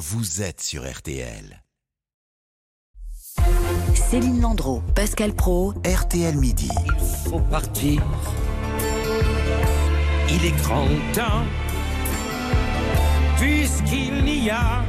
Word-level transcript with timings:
vous 0.00 0.40
êtes 0.40 0.62
sur 0.62 0.90
RTL. 0.90 1.62
Céline 3.94 4.40
Landreau, 4.40 4.82
Pascal 4.94 5.34
Pro, 5.34 5.74
RTL 5.84 6.36
Midi. 6.36 6.70
Il 6.86 7.30
faut 7.30 7.40
partir. 7.40 8.02
Il 10.30 10.46
est 10.46 10.56
grand 10.62 10.88
temps, 11.12 11.44
puisqu'il 13.36 14.24
n'y 14.24 14.48
a 14.48 14.82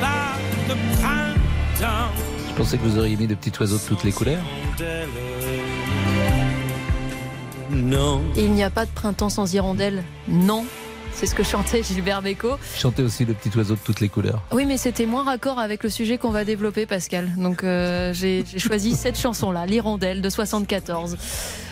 pas 0.00 0.36
de 0.68 0.74
printemps. 0.96 2.12
Je 2.48 2.54
pensais 2.54 2.78
que 2.78 2.84
vous 2.84 2.96
auriez 2.96 3.16
mis 3.16 3.26
de 3.26 3.34
petits 3.34 3.58
oiseaux 3.58 3.78
de 3.78 3.82
toutes 3.82 4.04
les 4.04 4.12
couleurs. 4.12 4.44
Non. 7.70 8.22
Il 8.36 8.52
n'y 8.52 8.62
a 8.62 8.70
pas 8.70 8.86
de 8.86 8.92
printemps 8.92 9.30
sans 9.30 9.52
hirondelle. 9.52 10.04
Non. 10.28 10.64
C'est 11.14 11.26
ce 11.26 11.34
que 11.34 11.42
chantait 11.42 11.82
Gilbert 11.82 12.22
Bécaud. 12.22 12.56
Chantez 12.76 13.02
aussi 13.02 13.24
le 13.24 13.34
petit 13.34 13.56
oiseau 13.56 13.74
de 13.74 13.80
toutes 13.84 14.00
les 14.00 14.08
couleurs. 14.08 14.42
Oui, 14.52 14.64
mais 14.66 14.76
c'était 14.76 15.06
moins 15.06 15.22
raccord 15.24 15.58
avec 15.58 15.84
le 15.84 15.90
sujet 15.90 16.18
qu'on 16.18 16.30
va 16.30 16.44
développer, 16.44 16.86
Pascal. 16.86 17.30
Donc 17.36 17.62
euh, 17.64 18.12
j'ai 18.12 18.44
j'ai 18.50 18.58
choisi 18.58 18.92
cette 18.96 19.18
chanson-là, 19.18 19.66
l'hirondelle 19.66 20.20
de 20.22 20.30
74. 20.30 21.16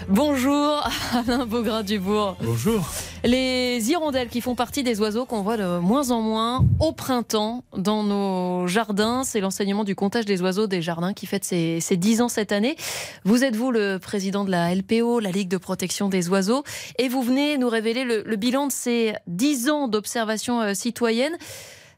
Bonjour, 0.09 0.88
Alain 1.12 1.46
Beaugrain-Dubourg. 1.46 2.37
Bonjour. 2.42 2.88
Les 3.23 3.91
hirondelles 3.91 4.29
qui 4.29 4.41
font 4.41 4.55
partie 4.55 4.83
des 4.83 4.98
oiseaux 5.01 5.27
qu'on 5.27 5.42
voit 5.42 5.59
de 5.59 5.79
moins 5.79 6.10
en 6.10 6.23
moins 6.23 6.65
au 6.79 6.92
printemps 6.92 7.65
dans 7.77 8.02
nos 8.02 8.66
jardins. 8.66 9.24
C'est 9.24 9.41
l'enseignement 9.41 9.84
du 9.84 9.95
comptage 9.95 10.24
des 10.24 10.41
oiseaux 10.41 10.66
des 10.66 10.80
jardins 10.80 11.12
qui 11.12 11.27
fête 11.27 11.45
ses, 11.45 11.80
ses 11.80 11.98
10 11.98 12.23
ans 12.23 12.29
cette 12.30 12.51
année. 12.51 12.77
Vous 13.24 13.45
êtes 13.45 13.56
vous 13.56 13.73
le 13.73 13.98
président 13.98 14.45
de 14.45 14.51
la 14.51 14.74
LPO, 14.74 15.20
la 15.20 15.30
Ligue 15.30 15.48
de 15.48 15.59
protection 15.59 16.09
des 16.09 16.30
oiseaux, 16.30 16.65
et 16.98 17.09
vous 17.09 17.23
venez 17.23 17.59
nous 17.59 17.69
révéler 17.69 18.05
le, 18.05 18.37
bilan 18.37 18.69
de 18.69 18.73
ces 18.73 19.12
10 19.27 19.68
ans 19.68 19.88
d'observation 19.88 20.62
euh, 20.62 20.74
citoyenne. 20.74 21.37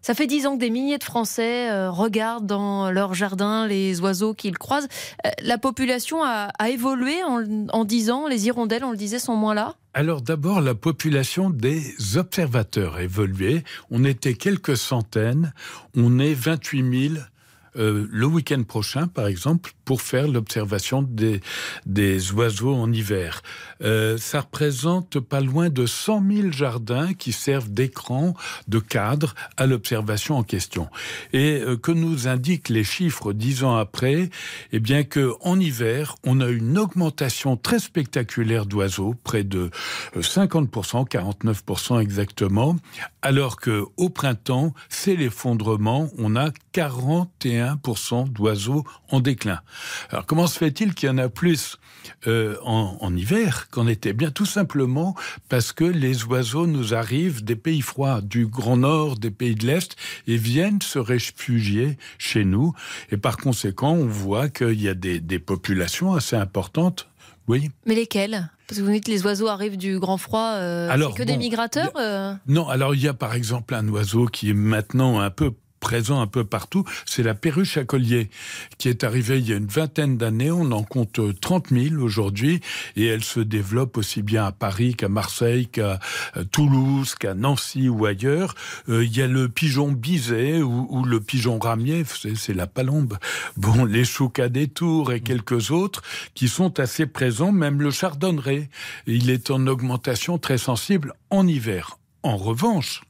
Ça 0.03 0.15
fait 0.15 0.27
dix 0.27 0.47
ans 0.47 0.57
que 0.57 0.61
des 0.61 0.71
milliers 0.71 0.99
de 0.99 1.05
Français 1.05 1.71
euh, 1.71 1.91
regardent 1.91 2.47
dans 2.47 2.91
leur 2.91 3.15
jardin 3.15 3.67
les 3.69 4.01
oiseaux 4.01 4.35
qu'ils 4.35 4.59
croisent. 4.59 4.89
Euh, 5.25 5.31
la 5.43 5.59
population 5.59 6.23
a, 6.25 6.51
a 6.59 6.71
évolué 6.71 7.23
en, 7.23 7.69
en 7.73 7.85
dix 7.85 8.11
ans. 8.11 8.27
Les 8.27 8.47
hirondelles, 8.47 8.85
on 8.85 8.91
le 8.91 8.97
disait, 8.97 9.21
sont 9.21 9.37
moins 9.37 9.55
là. 9.55 9.77
Alors 9.95 10.23
d'abord, 10.23 10.61
la 10.61 10.75
population 10.75 11.51
des 11.51 12.17
observateurs 12.17 12.97
a 12.97 13.03
évolué. 13.03 13.63
On 13.91 14.05
était 14.05 14.35
quelques 14.35 14.77
centaines, 14.77 15.53
on 15.95 16.19
est 16.19 16.35
28 16.35 17.11
000 17.11 17.25
euh, 17.77 18.07
le 18.11 18.27
week-end 18.27 18.63
prochain, 18.63 19.07
par 19.07 19.27
exemple, 19.27 19.73
pour 19.85 20.03
faire 20.03 20.29
l'observation 20.29 21.03
des, 21.03 22.33
oiseaux 22.33 22.75
en 22.75 22.93
hiver. 22.93 23.43
Euh, 23.83 24.17
ça 24.17 24.41
représente 24.41 25.21
pas 25.21 25.41
loin 25.41 25.69
de 25.69 25.87
100 25.87 26.23
000 26.31 26.53
jardins 26.53 27.15
qui 27.15 27.33
servent 27.33 27.71
d'écran, 27.71 28.35
de 28.69 28.79
cadre 28.79 29.35
à 29.57 29.67
l'observation 29.67 30.37
en 30.37 30.43
question. 30.43 30.89
Et 31.33 31.61
euh, 31.61 31.77
que 31.77 31.93
nous 31.93 32.29
indiquent 32.29 32.69
les 32.69 32.85
chiffres 32.85 33.33
dix 33.33 33.65
ans 33.65 33.77
après, 33.77 34.31
eh 34.73 34.81
bien 34.81 35.03
que 35.05 35.33
en 35.41 35.59
hiver, 35.59 36.17
on 36.25 36.41
a 36.41 36.49
une 36.49 36.79
augmentation 36.79 37.57
très 37.57 37.79
spectaculaire 37.79 38.67
d'oiseaux, 38.67 39.15
près 39.25 39.45
de 39.45 39.71
euh, 40.17 40.21
50%, 40.21 41.09
49% 41.09 42.01
exactement, 42.01 42.77
alors 43.21 43.57
que 43.57 43.85
au 43.97 44.11
printemps, 44.11 44.75
c'est 44.89 45.17
l'effondrement, 45.17 46.09
on 46.19 46.37
a 46.37 46.51
41% 46.73 48.29
d'oiseaux 48.33 48.85
en 49.11 49.21
déclin. 49.21 49.61
Alors 50.11 50.27
comment 50.27 50.47
se 50.47 50.59
fait-il 50.59 50.95
qu'il 50.95 51.09
y 51.09 51.13
en 51.13 51.19
a 51.19 51.29
plus 51.29 51.79
euh, 52.27 52.57
en, 52.65 52.97
en 53.01 53.17
hiver 53.17 53.69
qu'en 53.71 53.87
été? 53.87 54.13
Bien 54.13 54.31
tout 54.31 54.47
simplement 54.47 55.15
parce 55.49 55.73
que 55.73 55.85
les 55.85 56.25
oiseaux 56.25 56.67
nous 56.67 56.95
arrivent 56.95 57.45
des 57.45 57.57
pays 57.57 57.83
froids, 57.83 58.21
du 58.21 58.47
Grand 58.47 58.77
Nord, 58.77 59.17
des 59.19 59.31
pays 59.31 59.55
de 59.55 59.67
l'Est, 59.67 59.97
et 60.27 60.37
viennent 60.37 60.83
se 60.83 60.99
réfugier 60.99 61.99
chez 62.19 62.45
nous. 62.45 62.73
Et 63.11 63.17
par 63.17 63.37
conséquent, 63.37 63.93
on 63.93 64.07
voit 64.07 64.49
qu'il 64.49 64.81
y 64.81 64.89
a 64.89 64.95
des, 64.95 65.21
des 65.21 65.39
populations 65.39 66.15
assez 66.15 66.37
importantes. 66.37 67.09
Oui. 67.49 67.71
Mais 67.87 67.97
lesquels 67.97 68.49
Parce 68.69 68.79
que 68.81 68.85
vous 68.85 68.93
dites 68.93 69.05
que 69.07 69.11
les 69.11 69.25
oiseaux 69.27 69.49
arrivent 69.49 69.77
du 69.77 69.99
grand 69.99 70.17
froid. 70.17 70.53
euh, 70.55 70.89
Alors, 70.89 71.13
c'est 71.13 71.19
que 71.19 71.27
des 71.27 71.37
migrateurs 71.37 71.91
euh? 71.97 72.35
Non, 72.47 72.69
alors 72.69 72.95
il 72.95 73.03
y 73.03 73.09
a 73.09 73.15
par 73.15 73.35
exemple 73.35 73.75
un 73.75 73.89
oiseau 73.89 74.27
qui 74.27 74.51
est 74.51 74.55
maintenant 74.55 75.19
un 75.19 75.31
peu 75.31 75.53
présent 75.83 76.21
un 76.21 76.29
peu 76.29 76.45
partout, 76.45 76.85
c'est 77.05 77.25
la 77.25 77.35
perruche 77.35 77.77
à 77.77 77.85
collier 77.85 78.31
qui 78.79 78.89
est 78.89 79.03
arrivée 79.03 79.41
il 79.41 79.49
y 79.49 79.53
a 79.53 79.57
une 79.57 79.67
vingtaine 79.67 80.17
d'années. 80.17 80.53
On 80.53 80.71
en 80.71 80.85
compte 80.85 81.19
euh, 81.19 81.35
30 81.39 81.71
000 81.71 82.01
aujourd'hui 82.01 82.61
et 82.95 83.07
elle 83.07 83.25
se 83.25 83.41
développe 83.41 83.97
aussi 83.97 84.23
bien 84.23 84.47
à 84.47 84.53
Paris 84.53 84.95
qu'à 84.95 85.09
Marseille, 85.09 85.67
qu'à 85.67 85.99
euh, 86.37 86.45
Toulouse, 86.45 87.17
qu'à 87.17 87.35
Nancy 87.35 87.89
ou 87.89 88.07
ailleurs. 88.07 88.55
Euh, 88.89 89.05
il 89.05 89.15
y 89.15 89.23
a 89.23 89.27
le 89.27 89.49
pigeon 89.49 89.91
bisé 89.91 90.63
ou, 90.63 90.87
ou 90.89 91.05
le 91.05 91.21
pigeon 91.21 91.59
ramier, 91.59 92.05
c'est 92.07 92.55
la 92.55 92.69
palombe. 92.69 93.19
Bon, 93.57 93.85
les 93.97 94.05
choucas 94.05 94.49
des 94.49 94.69
tours 94.69 95.13
et 95.13 95.21
quelques 95.21 95.73
autres 95.73 96.03
qui 96.35 96.49
sont 96.49 96.79
assez 96.79 97.07
présents, 97.07 97.51
même 97.51 97.83
le 97.83 97.91
chardonneret. 97.91 98.71
Il 99.09 99.31
est 99.31 99.51
en 99.51 99.67
augmentation 99.67 100.39
très 100.39 100.59
sensible 100.59 101.13
en 101.31 101.49
hiver. 101.49 101.99
En 102.23 102.37
revanche, 102.37 103.03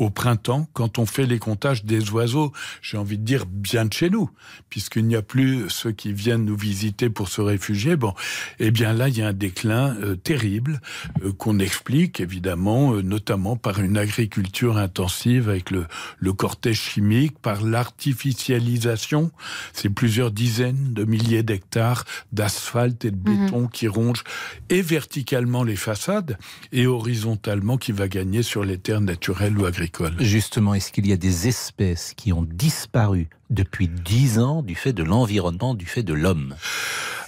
au 0.00 0.08
printemps, 0.08 0.66
quand 0.72 0.98
on 0.98 1.04
fait 1.04 1.26
les 1.26 1.38
comptages 1.38 1.84
des 1.84 2.10
oiseaux, 2.10 2.52
j'ai 2.80 2.96
envie 2.96 3.18
de 3.18 3.24
dire 3.24 3.44
bien 3.46 3.84
de 3.84 3.92
chez 3.92 4.08
nous, 4.08 4.30
puisqu'il 4.70 5.06
n'y 5.06 5.14
a 5.14 5.20
plus 5.22 5.68
ceux 5.68 5.92
qui 5.92 6.12
viennent 6.14 6.46
nous 6.46 6.56
visiter 6.56 7.10
pour 7.10 7.28
se 7.28 7.42
réfugier. 7.42 7.96
Bon, 7.96 8.14
eh 8.58 8.70
bien 8.70 8.94
là, 8.94 9.08
il 9.08 9.18
y 9.18 9.22
a 9.22 9.28
un 9.28 9.32
déclin 9.34 9.94
euh, 9.96 10.16
terrible 10.16 10.80
euh, 11.22 11.32
qu'on 11.32 11.58
explique 11.58 12.18
évidemment, 12.20 12.94
euh, 12.94 13.02
notamment 13.02 13.56
par 13.56 13.78
une 13.80 13.98
agriculture 13.98 14.78
intensive 14.78 15.50
avec 15.50 15.70
le, 15.70 15.86
le 16.18 16.32
cortège 16.32 16.80
chimique, 16.80 17.38
par 17.38 17.62
l'artificialisation. 17.62 19.30
C'est 19.74 19.90
plusieurs 19.90 20.30
dizaines 20.30 20.94
de 20.94 21.04
milliers 21.04 21.42
d'hectares 21.42 22.04
d'asphalte 22.32 23.04
et 23.04 23.10
de 23.10 23.16
Mhm. 23.16 23.44
béton 23.44 23.68
qui 23.68 23.86
rongent 23.86 24.24
et 24.70 24.80
verticalement 24.80 25.62
les 25.62 25.76
façades 25.76 26.38
et 26.72 26.86
horizontalement 26.86 27.76
qui 27.76 27.92
va 27.92 28.08
gagner 28.08 28.42
sur 28.42 28.64
les 28.64 28.78
terres 28.78 29.02
naturelles 29.02 29.58
ou 29.58 29.66
agricoles. 29.66 29.89
Justement, 30.18 30.74
est-ce 30.74 30.92
qu'il 30.92 31.06
y 31.06 31.12
a 31.12 31.16
des 31.16 31.48
espèces 31.48 32.14
qui 32.16 32.32
ont 32.32 32.42
disparu 32.42 33.28
depuis 33.50 33.88
dix 33.88 34.38
ans 34.38 34.62
du 34.62 34.74
fait 34.74 34.92
de 34.92 35.02
l'environnement, 35.02 35.74
du 35.74 35.86
fait 35.86 36.02
de 36.02 36.14
l'homme? 36.14 36.54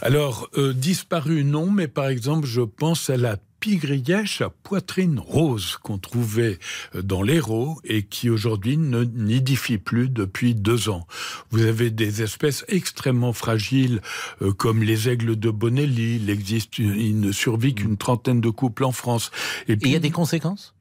Alors, 0.00 0.48
euh, 0.56 0.72
disparu, 0.72 1.44
non, 1.44 1.70
mais 1.70 1.88
par 1.88 2.08
exemple, 2.08 2.46
je 2.46 2.62
pense 2.62 3.08
à 3.08 3.16
la 3.16 3.36
pigrièche 3.62 4.40
à 4.40 4.50
poitrine 4.50 5.20
rose 5.20 5.78
qu'on 5.80 5.96
trouvait 5.96 6.58
euh, 6.96 7.02
dans 7.02 7.22
l'Hérault 7.22 7.80
et 7.84 8.02
qui 8.02 8.28
aujourd'hui 8.28 8.76
ne 8.76 9.04
nidifie 9.04 9.78
plus 9.78 10.08
depuis 10.08 10.56
deux 10.56 10.88
ans. 10.88 11.06
Vous 11.52 11.62
avez 11.62 11.90
des 11.90 12.22
espèces 12.22 12.64
extrêmement 12.66 13.32
fragiles 13.32 14.00
euh, 14.42 14.52
comme 14.52 14.82
les 14.82 15.08
aigles 15.08 15.36
de 15.36 15.50
Bonelli. 15.50 16.16
Il 16.16 16.28
existe, 16.28 16.78
il 16.78 17.20
ne 17.20 17.30
survit 17.30 17.76
qu'une 17.76 17.96
trentaine 17.96 18.40
de 18.40 18.50
couples 18.50 18.82
en 18.82 18.92
France. 18.92 19.30
Et 19.68 19.76
il 19.80 19.92
y 19.92 19.96
a 19.96 20.00
des 20.00 20.10
conséquences? 20.10 20.74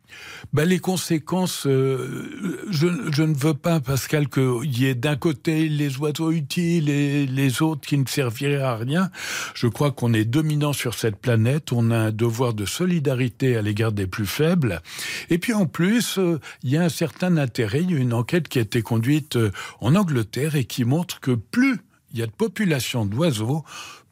Ben, 0.53 0.67
les 0.67 0.79
conséquences, 0.79 1.65
euh, 1.67 2.65
je, 2.69 2.87
ne 2.87 3.33
veux 3.33 3.53
pas, 3.53 3.79
Pascal, 3.79 4.27
qu'il 4.27 4.77
y 4.77 4.85
ait 4.85 4.95
d'un 4.95 5.15
côté 5.15 5.69
les 5.69 5.97
oiseaux 5.97 6.31
utiles 6.31 6.89
et 6.89 7.25
les 7.25 7.61
autres 7.61 7.87
qui 7.87 7.97
ne 7.97 8.07
serviraient 8.07 8.61
à 8.61 8.75
rien. 8.75 9.09
Je 9.53 9.67
crois 9.67 9.91
qu'on 9.91 10.13
est 10.13 10.25
dominant 10.25 10.73
sur 10.73 10.93
cette 10.93 11.15
planète. 11.15 11.71
On 11.71 11.91
a 11.91 11.97
un 11.97 12.11
devoir 12.11 12.53
de 12.53 12.65
solidarité 12.65 13.55
à 13.55 13.61
l'égard 13.61 13.91
des 13.91 14.07
plus 14.07 14.25
faibles. 14.25 14.81
Et 15.29 15.37
puis 15.37 15.53
en 15.53 15.65
plus, 15.65 16.17
euh, 16.17 16.39
il 16.63 16.71
y 16.71 16.77
a 16.77 16.83
un 16.83 16.89
certain 16.89 17.37
intérêt. 17.37 17.81
Il 17.81 17.91
y 17.91 17.95
a 17.95 17.99
une 17.99 18.13
enquête 18.13 18.47
qui 18.47 18.59
a 18.59 18.63
été 18.63 18.81
conduite 18.81 19.35
euh, 19.35 19.51
en 19.79 19.95
Angleterre 19.95 20.55
et 20.55 20.65
qui 20.65 20.85
montre 20.85 21.19
que 21.19 21.31
plus 21.31 21.79
il 22.13 22.19
y 22.19 22.23
a 22.23 22.27
de 22.27 22.31
population 22.31 23.05
d'oiseaux, 23.05 23.63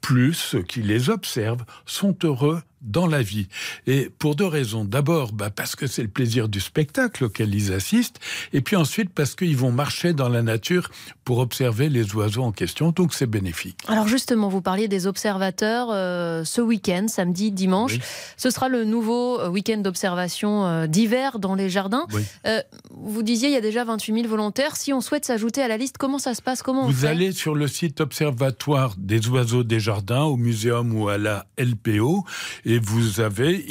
plus 0.01 0.33
ceux 0.33 0.61
qui 0.61 0.81
les 0.81 1.09
observent 1.09 1.65
sont 1.85 2.15
heureux 2.23 2.61
dans 2.81 3.07
la 3.07 3.21
vie. 3.21 3.47
Et 3.87 4.09
pour 4.19 4.35
deux 4.35 4.45
raisons. 4.45 4.85
D'abord, 4.85 5.33
bah 5.33 5.49
parce 5.49 5.75
que 5.75 5.87
c'est 5.87 6.01
le 6.01 6.07
plaisir 6.07 6.47
du 6.49 6.59
spectacle 6.59 7.25
auquel 7.25 7.53
ils 7.53 7.73
assistent, 7.73 8.19
et 8.53 8.61
puis 8.61 8.75
ensuite 8.75 9.09
parce 9.13 9.35
qu'ils 9.35 9.57
vont 9.57 9.71
marcher 9.71 10.13
dans 10.13 10.29
la 10.29 10.41
nature 10.41 10.89
pour 11.25 11.39
observer 11.39 11.89
les 11.89 12.15
oiseaux 12.15 12.43
en 12.43 12.51
question, 12.51 12.91
donc 12.91 13.13
c'est 13.13 13.27
bénéfique. 13.27 13.77
Alors 13.87 14.07
justement, 14.07 14.49
vous 14.49 14.61
parliez 14.61 14.87
des 14.87 15.07
observateurs 15.07 15.89
euh, 15.91 16.43
ce 16.43 16.61
week-end, 16.61 17.07
samedi, 17.07 17.51
dimanche. 17.51 17.93
Oui. 17.93 18.01
Ce 18.37 18.49
sera 18.49 18.69
le 18.69 18.83
nouveau 18.85 19.39
euh, 19.39 19.49
week-end 19.49 19.77
d'observation 19.77 20.65
euh, 20.65 20.87
d'hiver 20.87 21.39
dans 21.39 21.55
les 21.55 21.69
jardins. 21.69 22.05
Oui. 22.13 22.23
Euh, 22.47 22.61
vous 22.91 23.23
disiez, 23.23 23.49
il 23.49 23.53
y 23.53 23.57
a 23.57 23.61
déjà 23.61 23.83
28 23.83 24.13
000 24.13 24.27
volontaires. 24.27 24.75
Si 24.75 24.93
on 24.93 25.01
souhaite 25.01 25.25
s'ajouter 25.25 25.61
à 25.61 25.67
la 25.67 25.77
liste, 25.77 25.97
comment 25.97 26.19
ça 26.19 26.33
se 26.33 26.41
passe? 26.41 26.61
Comment 26.63 26.83
on 26.85 26.87
Vous 26.87 26.93
fait? 27.01 27.07
allez 27.07 27.31
sur 27.31 27.55
le 27.55 27.67
site 27.67 28.01
observatoire 28.01 28.95
des 28.97 29.27
oiseaux 29.27 29.63
des 29.63 29.79
jardins, 29.79 30.23
au 30.23 30.37
muséum 30.37 30.93
ou 30.95 31.09
à 31.09 31.17
la 31.17 31.45
LPO, 31.57 32.25
et 32.65 32.68
vous 32.77 33.19
avez 33.19 33.65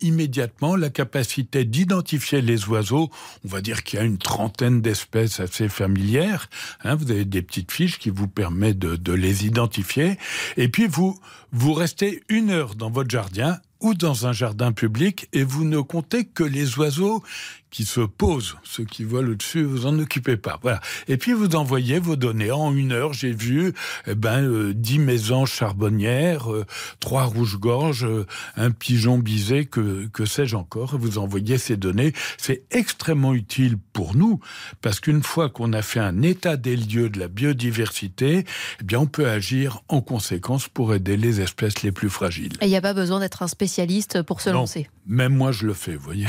immédiatement 0.00 0.76
la 0.76 0.90
capacité 0.90 1.64
d'identifier 1.64 2.40
les 2.40 2.68
oiseaux. 2.68 3.10
On 3.44 3.48
va 3.48 3.60
dire 3.60 3.82
qu'il 3.82 3.98
y 3.98 4.02
a 4.02 4.04
une 4.04 4.18
trentaine 4.18 4.80
d'espèces 4.80 5.40
assez 5.40 5.68
familières. 5.68 6.48
hein. 6.84 6.94
vous 6.94 7.10
avez 7.10 7.24
des 7.24 7.42
petites 7.42 7.72
fiches 7.72 7.98
qui 7.98 8.10
vous 8.10 8.28
permettent 8.28 8.78
de, 8.78 8.96
de 8.96 9.12
les 9.12 9.46
identifier. 9.46 10.18
Et 10.56 10.68
puis 10.68 10.86
vous, 10.86 11.18
vous 11.52 11.72
restez 11.72 12.22
une 12.28 12.50
heure 12.50 12.74
dans 12.74 12.90
votre 12.90 13.10
jardin 13.10 13.58
ou 13.80 13.94
dans 13.94 14.26
un 14.26 14.32
jardin 14.32 14.72
public 14.72 15.28
et 15.32 15.44
vous 15.44 15.64
ne 15.64 15.80
comptez 15.80 16.24
que 16.24 16.42
les 16.44 16.78
oiseaux 16.78 17.22
qui 17.74 17.84
se 17.84 18.02
posent. 18.02 18.54
Ceux 18.62 18.84
qui 18.84 19.02
volent 19.02 19.32
au-dessus, 19.32 19.64
vous 19.64 19.86
en 19.86 19.98
occupez 19.98 20.36
pas. 20.36 20.60
Voilà. 20.62 20.80
Et 21.08 21.16
puis 21.16 21.32
vous 21.32 21.56
envoyez 21.56 21.98
vos 21.98 22.14
données. 22.14 22.52
En 22.52 22.72
une 22.72 22.92
heure, 22.92 23.12
j'ai 23.12 23.32
vu 23.32 23.72
eh 24.06 24.14
ben, 24.14 24.44
euh, 24.44 24.72
10 24.72 25.00
maisons 25.00 25.44
charbonnières, 25.44 26.52
euh, 26.52 26.64
trois 27.00 27.24
rouges-gorges, 27.24 28.04
euh, 28.04 28.26
un 28.56 28.70
pigeon 28.70 29.18
bisé, 29.18 29.66
que, 29.66 30.06
que 30.12 30.24
sais-je 30.24 30.54
encore. 30.54 30.96
Vous 30.96 31.18
envoyez 31.18 31.58
ces 31.58 31.76
données. 31.76 32.12
C'est 32.38 32.62
extrêmement 32.70 33.34
utile 33.34 33.76
pour 33.92 34.14
nous, 34.14 34.38
parce 34.80 35.00
qu'une 35.00 35.24
fois 35.24 35.48
qu'on 35.48 35.72
a 35.72 35.82
fait 35.82 35.98
un 36.00 36.22
état 36.22 36.56
des 36.56 36.76
lieux 36.76 37.08
de 37.08 37.18
la 37.18 37.26
biodiversité, 37.26 38.44
eh 38.80 38.84
bien, 38.84 39.00
on 39.00 39.06
peut 39.06 39.28
agir 39.28 39.82
en 39.88 40.00
conséquence 40.00 40.68
pour 40.68 40.94
aider 40.94 41.16
les 41.16 41.40
espèces 41.40 41.82
les 41.82 41.90
plus 41.90 42.08
fragiles. 42.08 42.52
Et 42.60 42.66
il 42.66 42.68
n'y 42.70 42.76
a 42.76 42.80
pas 42.80 42.94
besoin 42.94 43.18
d'être 43.18 43.42
un 43.42 43.48
spécialiste 43.48 44.22
pour 44.22 44.40
se 44.40 44.50
Non. 44.50 44.60
lancer. 44.60 44.88
Même 45.06 45.34
moi, 45.34 45.52
je 45.52 45.66
le 45.66 45.74
fais, 45.74 45.96
vous 45.96 46.04
voyez. 46.04 46.26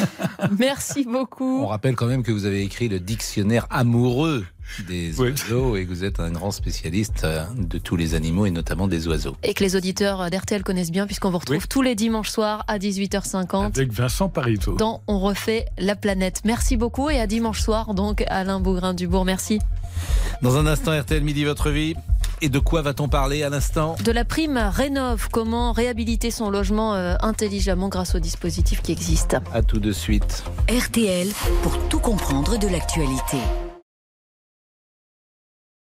Merci 0.58 1.04
beaucoup. 1.04 1.60
On 1.62 1.66
rappelle 1.66 1.94
quand 1.94 2.06
même 2.06 2.22
que 2.22 2.32
vous 2.32 2.46
avez 2.46 2.62
écrit 2.62 2.88
le 2.88 2.98
dictionnaire 3.00 3.66
amoureux 3.70 4.44
des 4.88 5.12
Oui. 5.20 5.30
oiseaux 5.30 5.76
et 5.76 5.84
que 5.84 5.90
vous 5.90 6.04
êtes 6.04 6.20
un 6.20 6.30
grand 6.30 6.50
spécialiste 6.50 7.24
euh, 7.24 7.44
de 7.58 7.76
tous 7.76 7.96
les 7.96 8.14
animaux 8.14 8.46
et 8.46 8.50
notamment 8.50 8.88
des 8.88 9.06
oiseaux. 9.08 9.36
Et 9.42 9.52
que 9.52 9.62
les 9.62 9.76
auditeurs 9.76 10.30
d'RTL 10.30 10.62
connaissent 10.62 10.90
bien, 10.90 11.04
puisqu'on 11.06 11.30
vous 11.30 11.38
retrouve 11.38 11.58
Oui. 11.58 11.64
tous 11.68 11.82
les 11.82 11.94
dimanches 11.94 12.30
soirs 12.30 12.64
à 12.66 12.78
18h50 12.78 13.66
Avec 13.76 13.92
Vincent 13.92 14.30
Parisot. 14.30 14.76
dans 14.76 15.02
On 15.06 15.18
refait 15.20 15.66
la 15.78 15.94
planète. 15.94 16.40
Merci 16.46 16.76
beaucoup 16.78 17.10
et 17.10 17.20
à 17.20 17.26
dimanche 17.26 17.60
soir, 17.60 17.92
donc 17.92 18.24
Alain 18.28 18.58
Bougrain-Dubourg. 18.58 19.26
Merci. 19.26 19.58
Dans 20.40 20.56
un 20.56 20.66
instant, 20.66 20.98
RTL 20.98 21.22
Midi, 21.22 21.44
votre 21.44 21.70
vie. 21.70 21.94
Et 22.44 22.50
de 22.50 22.58
quoi 22.58 22.82
va-t-on 22.82 23.08
parler 23.08 23.42
à 23.42 23.48
l'instant? 23.48 23.96
De 24.04 24.12
la 24.12 24.26
prime 24.26 24.58
Rénov, 24.58 25.28
comment 25.32 25.72
réhabiliter 25.72 26.30
son 26.30 26.50
logement 26.50 26.92
euh, 26.92 27.14
intelligemment 27.22 27.88
grâce 27.88 28.14
au 28.16 28.18
dispositif 28.18 28.82
qui 28.82 28.92
existe? 28.92 29.38
À 29.54 29.62
tout 29.62 29.78
de 29.78 29.92
suite. 29.92 30.44
RTL 30.68 31.28
pour 31.62 31.78
tout 31.88 32.00
comprendre 32.00 32.58
de 32.58 32.68
l'actualité. 32.68 33.38